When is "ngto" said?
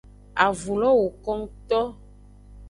1.41-1.81